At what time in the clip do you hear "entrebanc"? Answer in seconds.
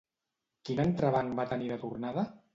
0.85-1.37